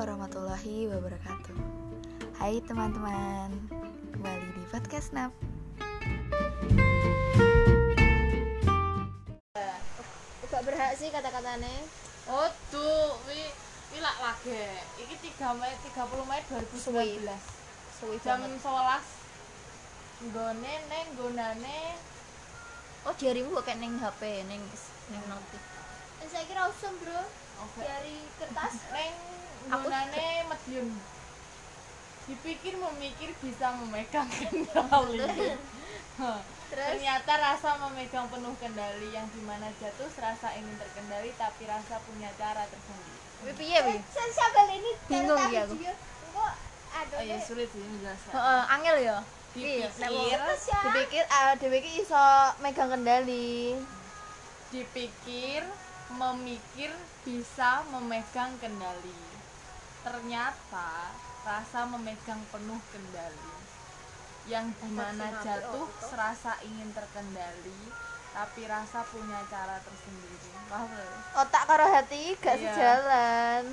[0.00, 1.52] warahmatullahi wabarakatuh
[2.40, 3.52] Hai teman-teman
[4.16, 5.28] Kembali di Podcast Nap
[10.48, 11.68] Gak berhak sih kata-katanya
[12.32, 13.44] Oh, tuh, wi
[13.92, 14.72] wi lak lagi.
[15.04, 17.26] Iki 3 Mei 30 Mei 2019.
[18.00, 20.30] Suwi Jam banget 11.
[20.32, 21.80] Nggone neng gonane
[23.04, 24.64] Oh diarimu kok kayak neng HP, neng
[25.12, 25.60] neng notif
[26.24, 27.20] Saya kira usum bro
[27.68, 27.84] oke.
[27.84, 29.16] Dari kertas Neng
[29.68, 30.88] Aku gonane Madiun.
[32.30, 35.20] Dipikir memikir bisa memegang kendali.
[36.70, 41.98] Terus Ternyata rasa memegang penuh kendali yang di mana jatuh serasa ingin terkendali tapi rasa
[42.06, 43.18] punya cara tersendiri.
[43.58, 43.96] Piye wi?
[44.12, 45.74] Saya siapa ini Bingung ya aku.
[47.10, 48.32] Oh iya sulit sih menjelaskan.
[48.36, 49.18] Heeh, angel ya
[49.50, 50.38] Dipikir,
[50.84, 52.26] Dipikir ah dipikir iso
[52.62, 53.74] megang kendali
[54.70, 55.66] dipikir,
[56.14, 56.94] memikir
[57.26, 59.29] bisa memegang kendali.
[60.00, 60.90] Ternyata
[61.44, 63.52] rasa memegang penuh kendali.
[64.48, 67.80] Yang di mana jatuh oh, serasa ingin terkendali
[68.30, 70.50] tapi rasa punya cara tersendiri.
[70.70, 70.88] Paham?
[71.34, 72.72] Otak karo hati gak Iya.
[72.72, 73.64] sejalan.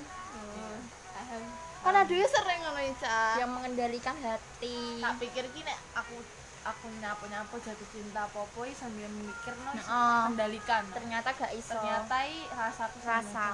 [1.14, 1.44] Paham.
[1.86, 3.22] Kan aduh sering ngono Ica.
[3.40, 5.00] Yang mengendalikan hati.
[5.00, 6.20] Tak pikir gini aku
[6.68, 10.20] aku nyapu nyapu jatuh cinta popoi sambil mikir no Heeh.
[10.34, 10.84] kendalikan.
[10.92, 11.78] Ternyata gak iso.
[11.78, 12.86] Ternyata i rasa.
[13.06, 13.48] Rasa.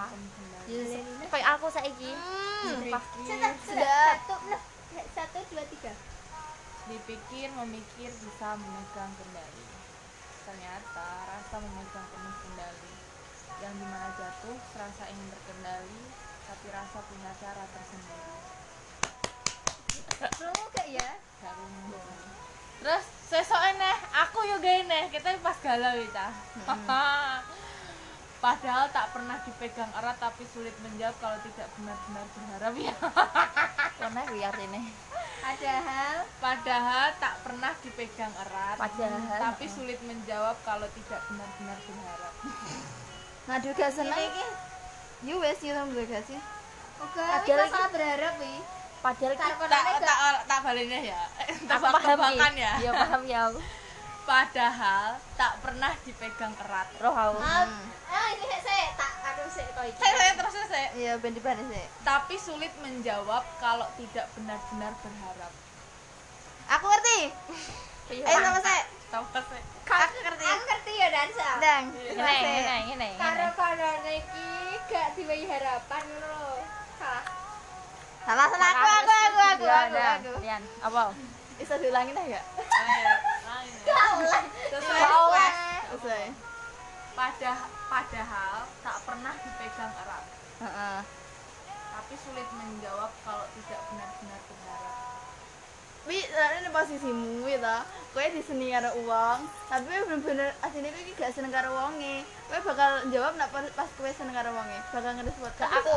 [0.67, 2.11] Kendali Kayak aku saiki.
[2.63, 2.91] Dipikir,
[3.67, 4.35] Sudah Satu,
[5.11, 5.93] satu, dua, tiga.
[6.87, 9.65] Dipikir memikir bisa memegang kendali
[10.43, 12.95] ternyata rasa memegang penuh kendali
[13.63, 16.03] yang di mana jatuh serasa ingin terkendali
[16.43, 18.31] tapi rasa punya cara tersendiri.
[20.19, 21.09] Kamu gak ya?
[21.39, 22.03] Gak rumus.
[22.83, 26.27] terus sesok nih aku juga ini kita pas galau ya
[28.43, 32.95] padahal tak pernah dipegang erat tapi sulit menjawab kalau tidak benar-benar berharap ya
[33.95, 34.83] Kono wi artine
[35.43, 39.39] Padahal Padahal tak pernah dipegang erat, Padahal.
[39.39, 42.33] tapi sulit menjawab kalau tidak benar-benar berharap.
[43.47, 44.45] Ngadu gak seneng Ini
[45.23, 46.39] Yo wes yo sampe gak sih
[46.99, 48.55] Oke, Padahal kita sangat berharap wi
[49.03, 51.21] Padahal Karo Tak tak tak balinnya ya.
[51.63, 52.71] Tebak paham ya.
[52.79, 53.59] Iya paham ya aku
[54.23, 56.87] Padahal tak pernah dipegang erat.
[57.03, 57.67] Roh aku Ah,
[58.07, 59.99] ah, ini saya tak aduh saya kau iki.
[59.99, 60.87] Saya saya terus saya.
[60.95, 65.51] Iya ben dibahas sih Tapi sulit menjawab kalau tidak benar-benar berharap.
[66.79, 67.19] Aku ngerti
[68.23, 69.63] Ayo sama saya Tahu kan saya?
[69.83, 71.47] Aku ngerti Aku ngerti ya dansa.
[71.59, 72.11] Dang Iya.
[72.15, 74.47] Ngene ngene ngene Karo konone iki
[74.87, 76.63] gak diwehi harapan lho.
[76.99, 77.23] Salah.
[78.23, 80.63] Salah salah aku aku aku aku Iya, aku aku Lian.
[80.79, 81.01] Apa?
[81.59, 82.41] Bisa diulangin aja.
[84.71, 85.57] Sesuai Kau request.
[85.93, 86.25] Selesai
[87.13, 90.25] Pada- padahal tak pernah dipegang erat.
[90.61, 91.01] Heeh
[91.93, 94.95] tapi sulit menjawab kalau tidak benar-benar berharap.
[96.03, 97.79] Wi, ini posisimu ya
[98.11, 99.39] Kowe di seni karo uang,
[99.71, 102.27] tapi bener-bener asline kowe iki gak seneng karo wonge.
[102.51, 104.77] Kowe bakal jawab nak pas kowe seneng karo wonge.
[104.91, 105.49] Bakal ngerespon.
[105.55, 105.93] Ke aku.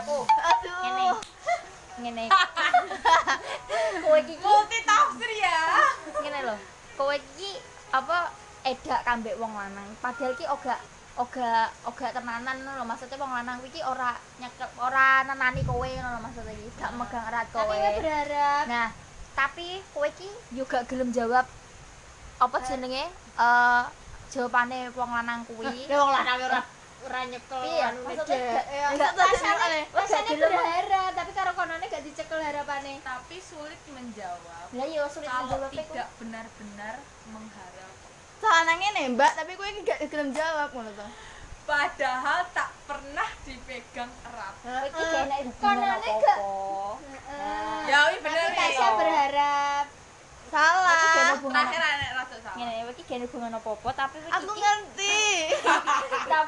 [0.00, 0.18] Aku.
[0.24, 0.80] Aduh.
[0.80, 1.06] Ngene.
[2.00, 2.24] Ngene.
[4.06, 5.58] Kowe iki Multi tafsir ya.
[6.20, 6.56] ngene lho.
[7.00, 7.56] Kowe iki
[7.96, 8.28] apa
[8.60, 9.88] edak kambek wong lanang.
[10.04, 10.76] Padahal ki oga
[11.16, 12.84] oga oga tenanan lho.
[12.84, 16.68] Maksudnya wong lanang iki ora nyekel ora nenani kowe ngono lho maksudnya iki.
[16.76, 17.72] Gak megang erat kowe.
[17.72, 18.88] Tapi kowe berharap Nah,
[19.32, 21.48] tapi kowe iki juga gelem jawab
[22.36, 23.08] apa jenenge
[23.40, 23.82] eh
[24.28, 25.88] jawabane wong lanang kuwi.
[25.96, 26.60] wong lanang ora
[27.02, 28.64] ora nyekel Iya, anu maksudnya dek.
[28.92, 30.52] gak- gak rasane gak rasane gelem.
[30.54, 32.92] berharap, tapi karo konone gak dicekel harapane.
[33.00, 36.94] Tapi sulit menjawab Lah iya sulit kalau menjawab tidak benar-benar
[37.26, 37.92] mengharap.
[38.38, 41.06] Soalnya ngene, Mbak, tapi kowe iki gak gelem jawab ngono to.
[41.62, 44.54] Padahal tak pernah dipegang erat.
[44.82, 46.10] Iki gak enak hubungan Konone.
[46.98, 47.80] Heeh.
[47.86, 48.58] Ya, wih bener Tapi nih.
[48.70, 49.86] Tasya berharap
[50.50, 50.90] Salah.
[50.96, 52.56] Iki gak hubungan Terakhir anak rasa salah.
[52.58, 55.09] ngene iki gak hubungan apa-apa tapi iki Aku ngerti.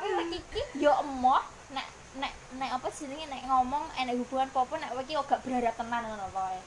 [0.02, 1.86] Tapi iki iki yo emoh nek
[2.18, 6.26] nek nek apa jenenge nek ngomong enek hubungan apa-apa nek iki gak berharap tenan ngono
[6.30, 6.60] pokoke.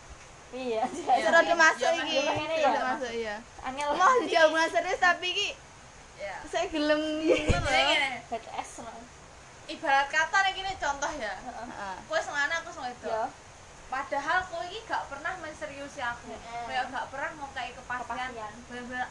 [0.55, 0.83] Iya.
[0.87, 1.25] Iya.
[1.25, 2.15] Sudah masuk Iya, iki.
[2.15, 2.63] iya, iya.
[2.63, 3.35] Sudah masuk iya.
[3.61, 5.49] Angel Mau dijawab hubungan serius tapi iki
[6.15, 6.31] Ya.
[6.47, 7.75] saya gelem ngono lho.
[7.91, 8.95] gini, BTS lah.
[9.67, 11.33] ibarat kata nih gini contoh ya.
[11.43, 11.95] Heeh.
[12.07, 12.89] Kowe sing aku sing Ya.
[12.95, 13.29] wedok.
[13.85, 16.31] Padahal kowe iki gak pernah menseriusi aku.
[16.71, 18.31] Kayak gak pernah mau kayak kepastian.
[18.31, 18.51] Kepastian.
[18.71, 19.07] Bener-bener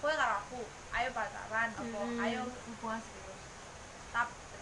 [0.00, 0.60] kowe karo aku,
[0.96, 3.21] ayo pacaran apa ayo hubungan serius.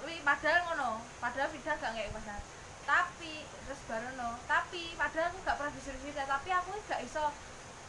[0.00, 2.41] Tapi padahal ngono, padahal Vida gak kayak pacaran.
[2.82, 7.25] Tapi terus baru no, tapi padahal aku gak pernah diseriusi tapi aku gak iso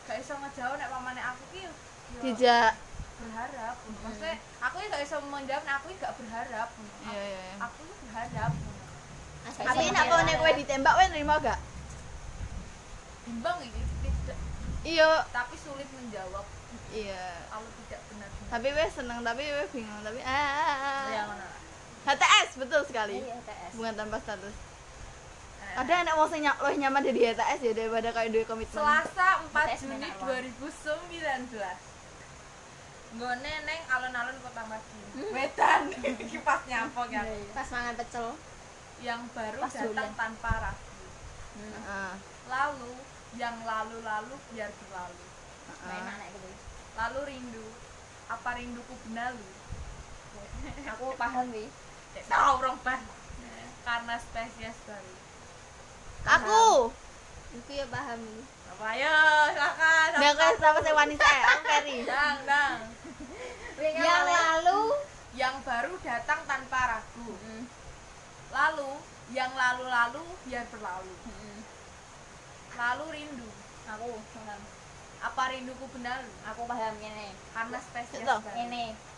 [0.04, 1.64] gak iso ngejauh nek pamane aku ki
[2.20, 2.76] Dijak.
[3.18, 3.76] berharap.
[4.04, 6.70] Maksudnya aku gak iso menjawab nek aku gak berharap.
[7.08, 7.42] Iya iya.
[7.42, 7.54] iya.
[7.64, 8.52] Aku berharap.
[9.42, 11.60] Tapi nek dia- kowe kowe ditembak kowe nerima gak?
[13.22, 14.38] bimbang ini tidak
[14.82, 15.24] Iya.
[15.30, 16.44] tapi sulit menjawab
[16.92, 17.46] Iya.
[17.48, 21.06] kalau tidak benar-benar Tapi wes seneng, tapi wes bingung, tapi ah, ah, ah.
[21.08, 21.48] ya mana
[22.04, 23.18] HTS betul sekali.
[23.20, 23.72] Iya, TS.
[23.74, 24.56] Hubungan tanpa status.
[25.62, 28.74] Eh, Ada anak mau sing nyak- lebih nyaman dari HTS ya daripada kayak duwe komitmen.
[28.76, 30.28] Selasa 4 TS Juni menak uang.
[30.28, 31.78] 2019
[33.12, 35.84] Nggone neng alun-alun Kota Madiun Wedan
[36.24, 38.28] Iki pas nyapok ya Pas mangan pecel.
[39.00, 40.12] Yang baru Pas datang dolan.
[40.16, 40.96] tanpa ragu
[41.60, 42.12] Heeh.
[42.48, 42.94] Lalu
[43.34, 45.26] Yang lalu-lalu biar berlalu
[45.68, 46.50] gitu.
[46.94, 47.66] Lalu rindu
[48.28, 49.48] Apa rinduku benalu
[50.88, 51.68] Aku paham wi.
[52.14, 53.02] Cek tahu rong ban
[53.82, 55.14] Karena spesies baru
[56.22, 56.94] Aku.
[57.52, 58.22] Iku ya paham.
[58.72, 59.16] Apa ayo
[59.52, 61.98] silakan Nggak kayak sama saya wanita ya, aku Ferry.
[62.06, 62.80] Dang dang
[63.82, 64.82] Yang lalu
[65.34, 67.64] Yang baru datang tanpa ragu Mm.
[68.52, 68.92] Lalu
[69.32, 71.60] Yang lalu-lalu biar berlalu Mm.
[72.78, 73.50] Lalu rindu
[73.92, 74.62] Aku paham.
[75.22, 77.34] Apa rinduku benalu Aku paham ngene.
[77.52, 78.36] Karena spesies Itu.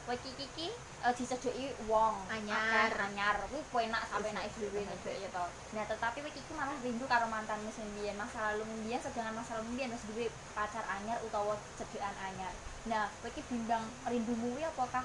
[0.04, 0.68] Baru Ngene, kowe iki iki
[1.00, 2.92] eh, disedoki wong Anyar.
[2.92, 5.46] akeh anyar kuwi penak sampe nek dhewe ngedek ya to.
[5.72, 9.60] Nah, tetapi kowe iki malah rindu karo mantanmu sing biyen, masa lalu mbiyen sedangkan masa
[9.60, 12.52] lalu mbiyen wis duwe pacar anyar utawa cedekan anyar.
[12.86, 15.04] Nah, kowe iki bimbang rindumu kuwi apakah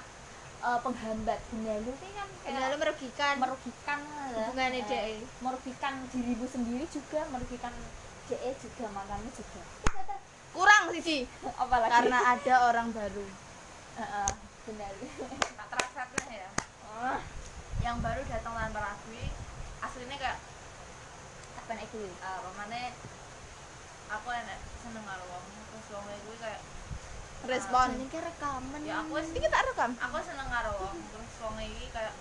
[0.59, 4.27] eh, penghambat benalu kuwi kan kayak merugikan merugikan lah.
[4.35, 5.23] hubungannya Eh, dhek.
[5.39, 7.71] merugikan dirimu sendiri juga merugikan
[8.27, 9.61] DE juga mantanmu juga
[10.49, 11.23] Kurang siji
[11.61, 13.25] apalagi karena ada orang baru.
[13.95, 14.29] Heeh,
[14.69, 14.93] benar
[15.57, 16.49] tak terasa ya
[16.85, 17.17] oh
[17.81, 19.25] yang baru datang tanpa ragu ini
[19.81, 20.37] aslinya kayak
[21.57, 22.93] apa kuwi uh, pemane
[24.09, 26.61] aku enak seneng karo wong terus wong gue kayak
[27.39, 27.95] Respon.
[27.95, 28.83] Jadi kayak rekaman.
[28.83, 29.95] ya aku Ini kita rekam.
[29.95, 32.11] aku seneng karo wong terus wong iki kayak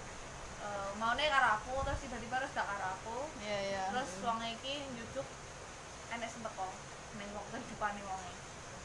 [0.63, 3.83] uh, maune karo aku terus tiba-tiba terus gak karo aku Iya, iya.
[3.91, 5.27] terus wong iki njujuk
[6.15, 6.71] enek sing teko
[7.19, 8.23] ning wong kehidupane wong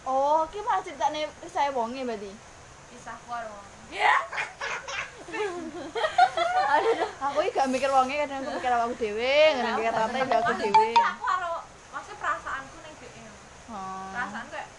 [0.04, 2.28] Oh, ki malah ceritane saya wonge berarti.
[2.94, 3.58] Kisahku karo
[3.90, 4.14] ya
[7.20, 10.52] aku iki gak mikir wonge kadang aku mikir aku dhewe, kadang mikir rata ya aku
[10.56, 10.88] dhewe.
[10.94, 11.54] aku karo
[11.90, 13.12] maksudnya perasaanku ning dhek
[13.74, 14.12] Oh.
[14.14, 14.70] perasaan kayak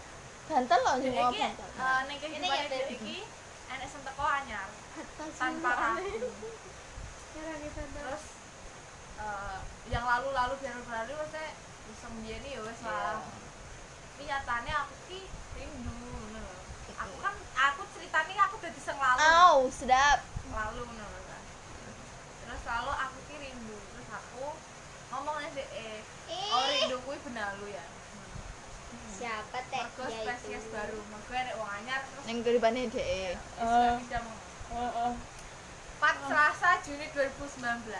[0.45, 1.67] Bantal loh sing iki bantal.
[1.73, 3.17] eh, ning Ini kehidupan ya, iki
[3.67, 4.67] enek sing teko anyar
[5.35, 6.29] tanpa ragu
[7.75, 8.23] terus
[9.17, 9.57] eh,
[9.89, 11.49] yang lalu-lalu biar berlalu maksudnya
[11.85, 13.19] bisa mbiyen ya wis lah
[14.15, 15.19] nyatane aku ki
[15.53, 16.04] rindu.
[17.55, 20.19] Aku ceritanya aku udah sing lalu Au, sedap.
[20.47, 21.41] lalu kan
[22.41, 24.45] terus lalu aku ki rindu terus aku
[25.09, 25.99] ngomong dek eh
[26.49, 27.85] oh rindu kuwi benalu ya
[29.15, 29.79] Siapa teh?
[29.79, 30.75] mergo Ya spesies itu.
[30.75, 33.35] baru mergo enek wong anyar terus Ning kehidupannya dhek.
[33.35, 35.15] wis gak bisa ngomong
[35.95, 37.95] Empat Selasa Juni 2019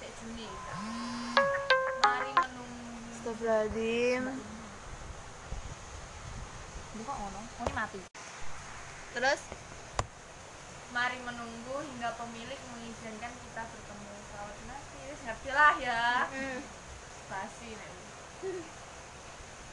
[0.00, 0.48] Cek Juni
[2.00, 4.24] Mari menunggu Astagfirullahaladzim.
[7.00, 7.40] Kok ngono?
[7.44, 8.00] Oh, ini mati.
[9.10, 9.40] Terus?
[10.94, 14.10] Mari menunggu hingga pemilik mengizinkan kita bertemu.
[14.30, 16.02] Selamat nanti Wis ngerti lah ya.
[16.30, 16.60] Hmm.
[17.30, 17.92] Basi nek.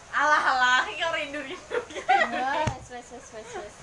[0.07, 3.75] Alah alah Ini kok rindu-rindu Wes wes wes wes wes.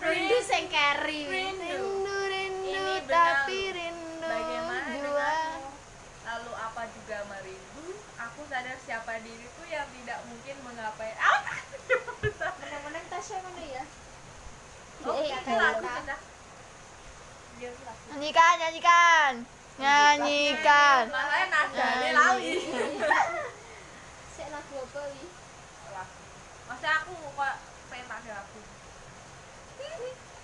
[0.00, 1.28] Rindu sing carry.
[1.28, 2.08] Rindu.
[2.08, 5.68] Rindu Ini tapi rindu Bagaimana denganmu?
[6.24, 7.92] Lalu apa juga merindu?
[8.16, 11.42] Aku sadar siapa diriku yang tidak mungkin menggapai Ah,
[18.10, 19.32] Nyanyikan, nyanyikan.
[19.78, 21.04] Nyanyikan.
[21.06, 22.10] Masalahnya nadanya Nyanyi.
[22.18, 22.54] lali.
[24.34, 25.24] Sik lagu apa wi?
[25.94, 26.18] Lagu.
[26.66, 27.54] Maksudnya aku kok
[27.94, 28.60] pengen tak ada lagu.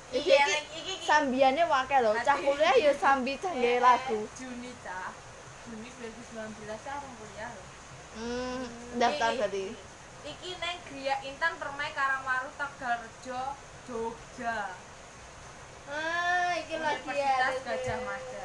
[0.08, 0.46] Iki Iya,
[0.78, 2.12] iki sambiane wakil lho.
[2.22, 4.18] Cah kuliah ya sambi cah nggawe lagu.
[4.38, 5.10] Juni cah.
[5.66, 7.66] Juni 2019 cah orang kuliah loh.
[8.14, 8.62] Hmm,
[9.02, 9.87] daftar berarti.
[10.26, 13.42] Iki neng Gria Intan Permai Karamaru Tegalrejo
[13.86, 14.74] Jogja.
[15.86, 17.54] Ah, iki lagi ya.
[17.62, 18.44] Gajah Mada.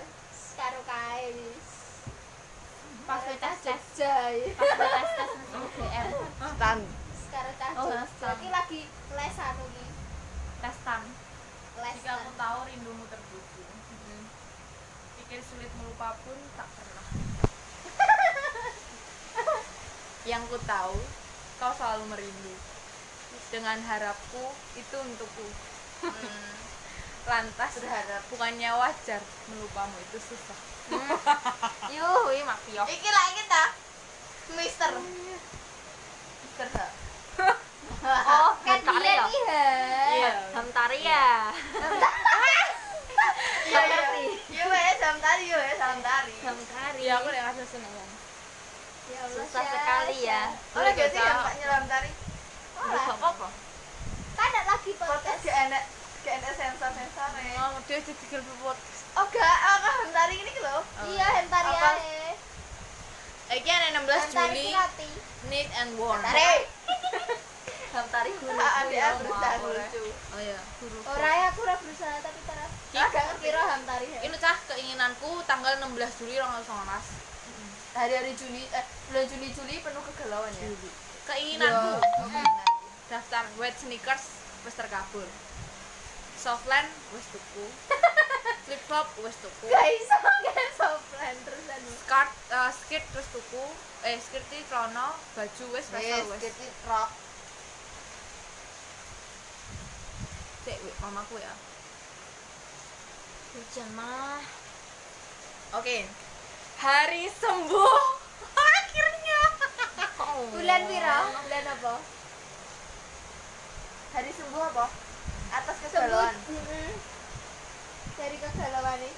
[0.53, 1.70] Karo kae wis.
[3.03, 4.48] Pas Karo tes tas tes Jogja ya.
[4.56, 6.10] pas tes tes UGM
[6.56, 6.80] Stan.
[7.34, 7.89] Karo tas Oh.
[8.38, 8.82] Iki lagi
[9.18, 9.88] les anu iki.
[10.86, 11.03] tan.
[11.82, 11.94] Les.
[11.98, 13.68] Jika aku tahu rindumu terbujuk.
[15.20, 17.06] Pikir sulit melupa pun tak pernah.
[20.24, 20.96] Yang ku tahu,
[21.63, 22.51] kau selalu merindu.
[23.48, 25.48] Dengan harapku, itu untukku.
[26.03, 26.51] Hmm.
[27.32, 30.60] Lantas berharap, bukannya wajar melupamu itu susah.
[31.88, 32.84] Yuh, ini mafia.
[32.84, 33.63] Iki lah iki ta.
[34.60, 34.91] Mister.
[36.43, 36.88] Mister ha.
[38.03, 39.24] Oh, Kan Hamtari dia ya?
[39.24, 39.39] nih.
[40.12, 40.32] Iya.
[40.51, 41.27] Hamtari ya?
[43.63, 44.24] Iya ngerti.
[44.51, 46.36] Yo wes, sam tadi yo wes, sam tadi.
[47.08, 47.93] ya aku yang ada seneng
[49.04, 49.44] Ya Allah.
[49.44, 50.80] susah sekali ya Syah.
[50.80, 51.20] oleh Boleh, Kak.
[51.20, 52.12] ya mbak nyelam tari
[52.74, 53.48] Udah gak apa-apa
[54.34, 55.84] Kan ada lagi podcast gak enak
[56.24, 57.28] gak enak sensor sensor
[57.60, 58.24] oh dia jadi
[58.58, 61.90] podcast oh gak aku tari ini loh Iya, hentari Apa?
[62.00, 62.32] ae.
[63.54, 65.10] Iki ana 16 Hentari Juli.
[65.52, 66.58] Need and Warm tari
[67.94, 68.90] Hamtari guru aku
[69.22, 72.72] berusaha lucu oh iya guru Ora ya aku ora berusaha tapi terus.
[72.90, 74.08] Gak ngerti roh hentari.
[74.10, 74.20] ya.
[74.26, 77.33] ini cah keinginanku tanggal 16 Juli 2019
[77.94, 80.68] hari-hari Juli eh bulan Juli Juli penuh kegalauan ya?
[81.24, 82.44] Keinginanku Iya.
[83.08, 84.26] daftar wet sneakers
[84.66, 85.28] wis terkabul.
[86.36, 87.66] Softland wis tuku.
[88.66, 89.66] Flip flop wis tuku.
[89.70, 91.82] Guys, gak soplan terusan.
[92.02, 93.64] skirt eh, skirt terus tuku.
[94.04, 96.42] Eh skirt iki celana baju wis Yes, wes wis.
[96.50, 97.12] kita rock.
[100.64, 101.54] Cek, wek, mamaku ya.
[103.54, 104.42] Hujan mah.
[105.74, 106.08] Oke
[106.84, 107.96] hari sembuh
[108.75, 109.42] akhirnya
[110.52, 111.20] Bulan piro?
[111.32, 111.94] Bulan apa?
[114.12, 114.86] Hari sembuh apa?
[115.54, 115.78] Atas.
[115.80, 116.92] Mm-mm.
[118.20, 119.12] Dari kegalauan ini.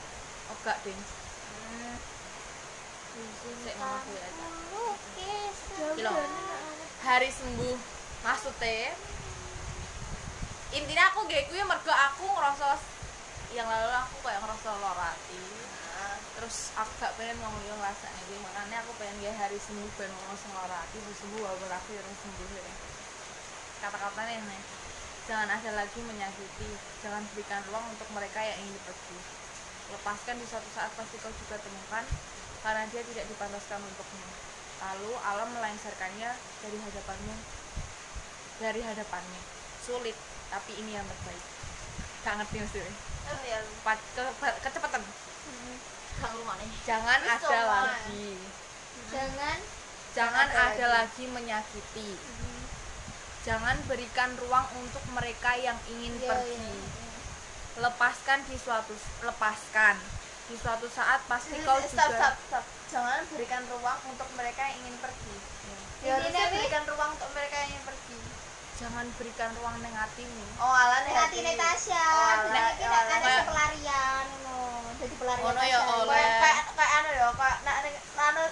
[0.54, 1.00] oh gak ding
[3.66, 4.30] Cek, mamaku ya.
[5.96, 6.12] Kilo.
[7.02, 7.78] hari sembuh
[8.22, 8.94] maksudnya
[10.76, 12.78] intinya aku gak kuwi mergo aku ngerasa
[13.56, 15.65] yang lalu aku kayak ngerasa lara hati
[16.36, 20.12] terus aku gak pengen ngomong yang ngerasa ini makanya aku pengen gak hari sembuh pengen
[20.12, 20.38] ngomong
[20.68, 22.74] hati terus sembuh walaupun aku yang sembuh ya
[23.86, 24.60] kata-katanya ini
[25.26, 26.70] jangan ada lagi menyakiti
[27.02, 29.18] jangan berikan ruang untuk mereka yang ingin pergi.
[29.94, 32.06] Lepaskan di suatu saat pasti kau juga temukan
[32.66, 34.26] karena dia tidak dipantaskan untukmu.
[34.82, 36.30] Lalu alam melengsarkannya
[36.62, 37.36] dari hadapanmu
[38.62, 39.42] dari hadapannya.
[39.82, 40.18] Sulit
[40.54, 41.46] tapi ini yang terbaik.
[42.26, 42.90] Gak ngerti maksudnya.
[42.90, 43.60] Ya?
[44.62, 45.02] Kecepatan.
[45.02, 45.35] nih
[46.84, 47.78] jangan ada coba.
[47.88, 48.30] lagi
[49.06, 49.58] Jangan
[50.12, 52.16] jangan ada ada lagi menyakiti
[53.42, 56.74] jangan berikan ruang untuk mereka yang ingin Iya, pergi iya.
[57.78, 59.96] lepaskan di suatu lepaskan
[60.46, 62.66] di suatu saat pasti kau stop, juga stop, stop.
[62.88, 65.36] Jangan berikan ruang untuk mereka yang ingin pergi.
[66.00, 66.54] Ini Ya, Nabi.
[66.56, 68.20] berikan ruang untuk mereka yang ingin pergi.
[68.76, 71.16] jangan berikan ruang negatifmu Oh, ala nih.
[71.16, 71.96] Hati Natasha.
[72.12, 73.36] Oh, Jadi ala-
[76.76, 77.76] kayak anu ya, kayak nak
[78.30, 78.44] anu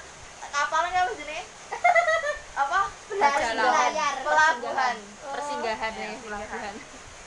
[0.53, 1.45] kapal nggak apa jenis?
[2.63, 2.79] apa?
[3.09, 4.15] Belayar.
[4.21, 4.95] Pelabuhan.
[5.33, 6.75] persinggahan Ya, nih pelabuhan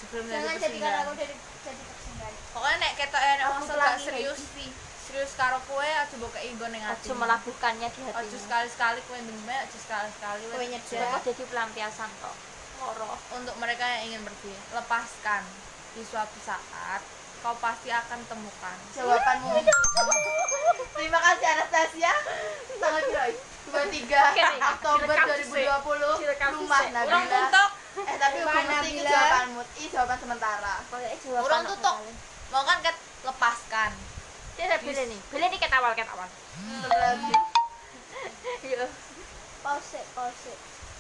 [0.07, 2.35] Jangan jadi jadikan aku jadi jadi persinggahan.
[2.55, 4.41] pokoknya nek ketok ya nek wong gak serius
[5.07, 7.19] serius karo kowe aja mbok kei nggon ning aja atimu.
[7.19, 10.43] melabuhkannya di Ojo hatimu sekali-sekali kowe ndemeh, aja sekali-sekali.
[10.51, 10.99] Kowe nyedek.
[10.99, 12.35] Coba jadi pelampiasan kok
[12.77, 15.43] loro Untuk mereka yang ingin pergi, lepaskan.
[15.97, 17.01] Di suatu saat
[17.47, 18.77] kau pasti akan temukan.
[18.91, 19.55] Jawabanmu.
[20.91, 22.11] Terima kasih Anastasia.
[22.75, 23.39] Tanggal berapa?
[23.67, 27.23] 23 Oke, Oktober direkam 2020 Direkam rumah Nabila.
[27.29, 29.11] tutup, Eh tapi Rumah hukum mesti Nabila.
[29.11, 29.61] jawabanmu.
[29.63, 30.75] Ini jawaban sementara.
[30.91, 31.97] jawaban urung aku tutup.
[32.49, 33.93] Mau kan ket lepaskan.
[34.57, 36.25] dia ada pilih nih pilih nih ketawal ketawal
[38.65, 38.89] iya
[39.61, 40.53] Pause, pause.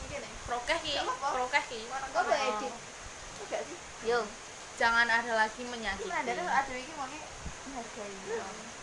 [0.05, 0.31] Mungkin ya.
[0.45, 1.29] Prokeh ki, Gak apa-apa.
[1.33, 1.81] prokeh ki.
[1.88, 2.75] Kok edit?
[3.41, 3.79] Enggak sih.
[4.05, 4.21] yo
[4.76, 6.09] Jangan ada lagi menyakiti.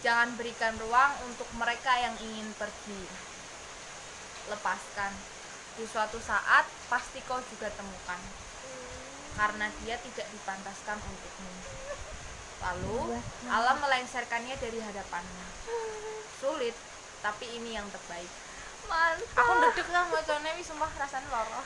[0.01, 3.01] Jangan berikan ruang untuk mereka yang ingin pergi.
[4.50, 5.13] Lepaskan.
[5.77, 8.19] Di suatu saat pasti kau juga temukan.
[9.38, 11.53] Karena dia tidak dipantaskan untukmu.
[12.63, 13.17] Lalu
[13.50, 15.45] alam melengsarkannya dari hadapanmu.
[16.41, 16.75] Sulit,
[17.21, 18.29] tapi ini yang terbaik.
[18.83, 19.51] mantap Aku
[19.95, 21.63] lah macane wis sumpah rasane lara.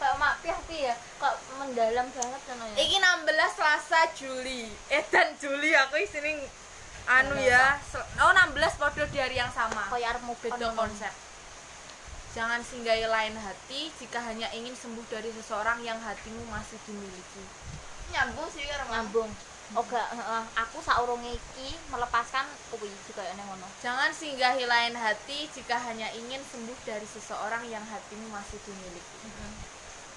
[0.00, 4.66] Kayak mak piah ya kok mendalam banget kan ya Iki 16 Selasa Juli.
[4.90, 6.42] Edan Juli aku isine
[7.06, 7.78] anu ya.
[8.22, 9.90] Oh 16 podo di hari yang sama.
[9.90, 11.12] kayak arep move on beda konsep
[12.32, 17.44] jangan singgahi lain hati jika hanya ingin sembuh dari seseorang yang hatimu masih dimiliki
[18.12, 19.28] Nyambung sih karo nyambung
[19.72, 20.42] Oga, heeh.
[20.52, 23.64] aku saurunge iki melepaskan kuwi juga ya ngono.
[23.80, 29.16] jangan singgahi lain hati jika hanya ingin sembuh dari seseorang yang hatimu masih dimiliki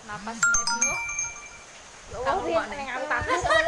[0.06, 1.02] napas bingung
[2.06, 3.08] Ya Allah, Rumah ning oleh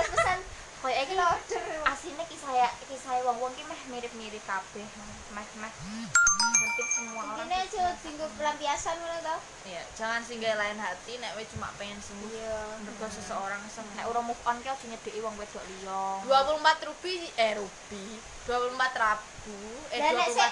[0.05, 0.39] pesan
[0.77, 1.63] Kayak iki loader.
[1.89, 4.85] asine kisah ya kisah wong-wong ki meh mirip-mirip kabeh.
[5.33, 7.43] Meh meh hampir semua orang.
[7.43, 9.35] Ini aja tinggal pelampiasan ngono to.
[9.65, 12.77] Iya, jangan singgahi lain hati nek we cuma pengen sembuh Iya.
[12.79, 16.05] mergo seseorang nek seneng ora move on ki aja nyedeki wong wedok liya.
[16.23, 18.05] 24 rupi eh rupi
[18.45, 19.57] 24 rabu
[19.89, 20.51] eh Lah nek sik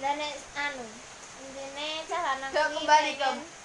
[0.00, 0.86] lah nek anu
[1.44, 2.24] intine Gak
[2.64, 3.59] iki kembali ke pengen-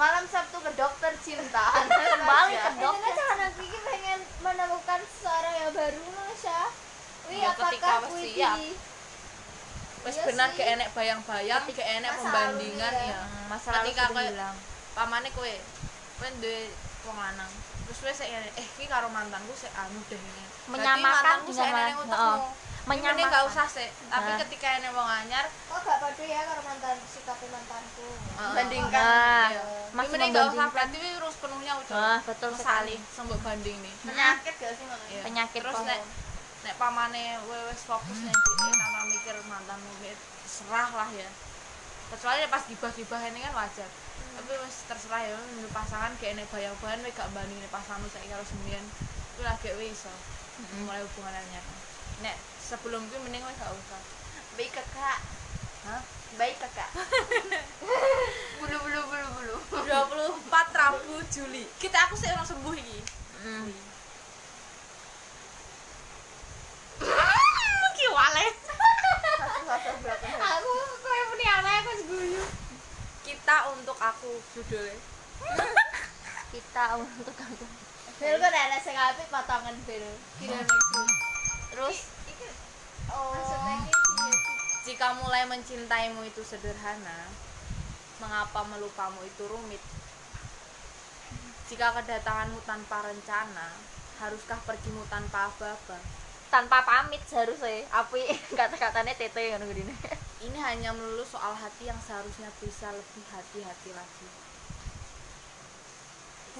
[0.00, 1.66] malam Sabtu ke dokter cinta.
[2.16, 3.12] Kembali ke dokter.
[3.12, 6.62] Cinta karena Kiki pengen menemukan seorang yang baru mas ya.
[7.28, 8.56] Wih apakah Kiki siap.
[10.00, 13.20] Wis iya benar ke enek bayang-bayang, ke enek pembandingan ya.
[13.52, 14.56] Masalah ketika kowe bilang,
[14.96, 15.52] pamane kowe
[16.16, 16.72] kowe duwe
[17.04, 17.52] wong lanang.
[17.84, 20.16] Terus wes eh iki karo mantanku sik anu deh.
[20.72, 22.59] Menyamakan dengan mantanku.
[22.90, 22.92] Oh.
[22.92, 23.14] Menyamakan.
[23.14, 24.38] mending gak usah sih tapi Nah.
[24.42, 28.52] ketika enek wong anyar kok gak padu ya karo mantan sikapnya mantanku Heeh.
[28.52, 29.62] bandingkan Nah, Iya.
[29.90, 32.96] masih mending gak usah berarti harus penuhnya udah Ah, betul sekali.
[33.08, 35.22] sembuk banding nih penyakit gak sih ngono Iya.
[35.22, 36.00] Penyakit terus nek
[36.60, 41.30] nek pamane wis fokus ning dhek tanpa mikir mantanmu wis serah lah ya
[42.10, 43.86] kecuali nek pas gibah-gibah ini kan wajar
[44.30, 48.84] tapi wis terserah ya menurut pasangan gak enek bayang-bayang gak bandingin pasanganmu saiki karo sembian
[49.36, 50.10] kuwi lagi iso
[50.80, 51.64] mulai hubungan anyar
[52.20, 54.00] nek sebelum kuwi mending kowe gak usah.
[54.56, 55.18] Baik kakak.
[55.88, 56.02] Hah?
[56.38, 56.90] baik kakak.
[58.60, 59.56] Bulu bulu bulu bulu.
[59.88, 60.46] 24
[60.78, 61.64] Rabu Juli.
[61.80, 62.98] Kita aku sih orang sembuh iki.
[63.42, 63.72] Hmm.
[67.96, 68.46] Ki wale.
[70.40, 70.72] aku
[71.02, 72.42] kayak punya anak aku seguyu
[73.22, 74.98] Kita untuk aku judulnya.
[76.50, 77.64] kita untuk aku.
[78.20, 80.04] Bel kan ada sing apik potongan bel?
[80.36, 80.60] Kira
[81.80, 82.12] terus
[83.08, 83.32] oh
[84.84, 87.28] Jika mulai mencintaimu itu sederhana,
[88.20, 89.80] mengapa melupamu itu rumit?
[91.68, 93.76] Jika kedatanganmu tanpa rencana,
[94.20, 95.96] haruskah pergimu tanpa aba-aba?
[96.50, 98.26] tanpa pamit seharusnya api
[98.58, 99.94] kata-katanya tete ngono gini
[100.50, 104.26] Ini hanya melulu soal hati yang seharusnya bisa lebih hati-hati lagi.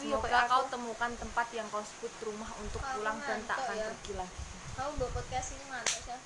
[0.04, 3.76] Iya, Semoga kau temukan tempat yang kau sebut rumah untuk pulang dan tak ngantuk akan
[3.80, 3.86] ya.
[3.88, 4.49] pergi lagi.
[4.76, 6.18] Kamu buat podcast ini mantap ya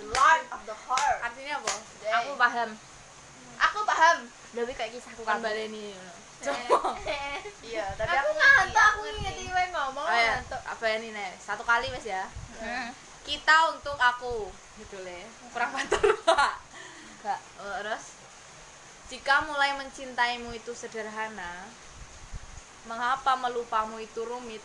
[0.00, 1.72] the light of the heart Artinya apa?
[2.20, 2.70] aku paham
[3.60, 4.16] aku paham
[4.50, 5.94] lebih kayak kisahku Kan kan baleni.
[7.68, 11.30] iya tapi aku ngantuk aku ngerti, iwe ngomong Oh ya, ngantuk apa ini nih?
[11.36, 12.24] Satu kali mas ya.
[12.56, 12.88] hmm.
[13.28, 14.48] Kita untuk aku,
[14.80, 15.28] gitu le.
[15.52, 15.84] Kurang pak.
[17.20, 18.16] enggak Oh, terus,
[19.12, 21.68] jika mulai mencintaimu itu sederhana,
[22.88, 24.64] mengapa melupamu itu rumit?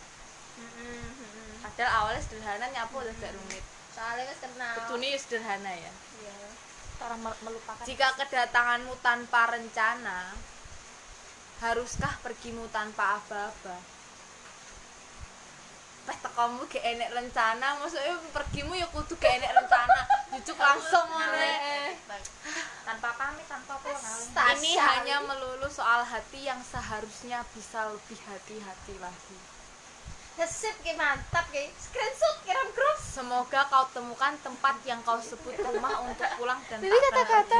[1.66, 3.64] Padahal awalnya sederhana nyapu udah gak rumit.
[3.90, 5.92] soalnya wis kenal ya sederhana ya.
[6.20, 6.36] iya
[7.02, 10.30] orang melupakan Jika kedatanganmu tanpa rencana,
[11.60, 13.76] haruskah pergimu tanpa aba-aba?
[16.06, 20.00] Pas tekomu gak enek rencana, maksudnya pergimu ya kudu gak enek rencana.
[20.38, 21.34] Jujuk langsung ngono.
[21.34, 21.96] Eh,
[22.86, 24.60] tanpa pamit tanpa pulang Stas.
[24.62, 29.55] Ini hanya melulu soal hati yang seharusnya bisa lebih hati-hati lagi.
[30.44, 31.72] Sip ki mantap ki.
[31.80, 33.00] Screenshot kirim grup.
[33.00, 37.56] Semoga kau temukan tempat yang kau sebut rumah untuk pulang dan akan kata-kata.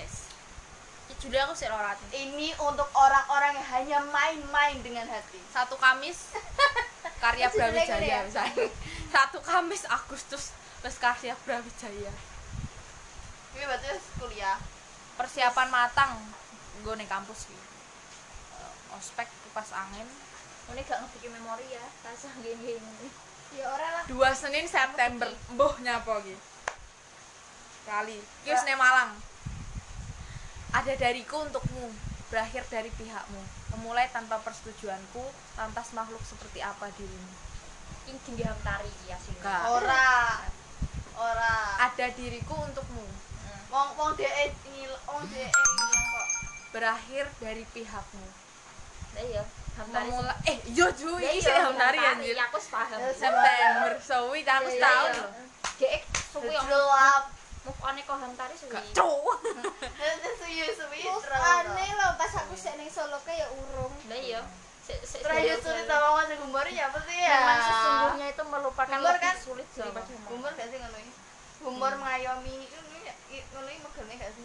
[0.00, 0.32] Wes.
[1.12, 2.08] Iki Juli aku sih ora hati.
[2.16, 6.32] ini untuk orang-orang yang hanya main-main dengan hati Satu Kamis
[7.22, 8.18] karya Brawijaya ya?
[8.24, 8.72] misalnya.
[9.12, 12.12] Satu Kamis Agustus wes karya Brawijaya.
[13.54, 14.56] ini berarti kuliah
[15.20, 16.16] Persiapan matang
[16.80, 17.56] gue ning kampus iki.
[18.58, 20.08] Eh, Ospek kipas angin
[20.72, 23.08] ini gak ngebikin memori ya rasa gini gini
[23.54, 24.04] Ya ora lah.
[24.10, 25.30] dua Senin September.
[25.54, 26.34] Mbuh nyapa iki?
[27.86, 28.18] Kali.
[28.18, 29.14] Iki wis ning Malang.
[30.74, 31.94] Ada dariku untukmu
[32.34, 33.38] berakhir dari pihakmu.
[33.78, 35.22] Memulai tanpa persetujuanku
[35.54, 37.30] lantas makhluk seperti apa dirimu?
[38.10, 39.38] Ini tinggi tari ya sih.
[39.46, 40.42] Ora.
[41.14, 41.54] Ora.
[41.78, 43.06] Ada diriku untukmu.
[43.70, 46.28] Wong wong dhek ngil wong dhek ngilang kok.
[46.74, 48.26] Berakhir dari pihakmu.
[49.14, 50.10] Iya hamtari
[50.44, 52.34] eh yo ju Ya iki iya, sih hamtari Hamtari, anjir.
[52.34, 55.12] Ya aku paham September suwi tak aku Iya, iya.
[55.12, 55.30] loh.
[55.76, 57.22] Dek suwi yang gelap.
[57.64, 58.70] Move on kok hamtari suwi?
[58.70, 58.84] Gak
[60.38, 63.92] suyu suwi Move aneh loh pas aku sik ning Solo ke ya urung.
[64.04, 64.40] lah iya.
[64.84, 67.32] Terakhir sulit sama mas gumbor ya apa sih ya?
[67.34, 69.34] Memang sesungguhnya itu melupakan Gumbor kan?
[69.34, 70.28] sulit daripada mau.
[70.28, 71.12] gumbor gak sih ngono iki?
[71.58, 74.44] gumbor mengayomi itu ngono iki megane gak sih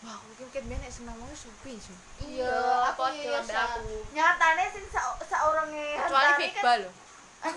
[0.00, 0.14] wah.
[0.14, 1.96] Aku mungkin biar nek seneng wong suwi sih.
[2.20, 2.54] Iya
[2.88, 3.94] aku iya aku.
[4.12, 6.94] nyatane sing sa saurunge kecuali Big kan- loh